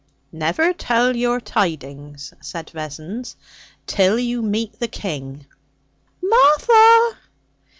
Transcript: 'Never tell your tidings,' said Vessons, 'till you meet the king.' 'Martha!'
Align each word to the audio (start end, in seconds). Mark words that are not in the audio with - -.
'Never 0.31 0.73
tell 0.73 1.15
your 1.15 1.39
tidings,' 1.39 2.33
said 2.41 2.71
Vessons, 2.71 3.35
'till 3.85 4.17
you 4.17 4.41
meet 4.41 4.79
the 4.79 4.87
king.' 4.87 5.45
'Martha!' 6.23 7.11